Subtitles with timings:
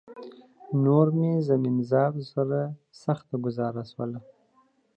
[0.83, 2.59] نور مې زمین ذاتو سره
[3.03, 4.19] سخته ګوزاره شوله